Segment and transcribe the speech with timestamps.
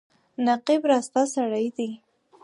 [0.45, 1.89] نقيب راسته سړی دی.